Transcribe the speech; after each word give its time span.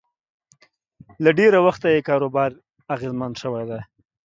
له 1.23 1.29
ډېره 1.39 1.59
وخته 1.67 1.87
یې 1.93 2.05
کاروبار 2.09 2.49
اغېزمن 2.93 3.31
شوی 3.41 3.63
دی 3.69 3.81